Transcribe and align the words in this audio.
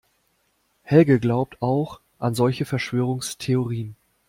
Helge 0.81 1.19
glaubt 1.19 1.61
auch 1.61 1.99
an 2.17 2.33
solche 2.33 2.65
Verschwörungstheorien. 2.65 3.95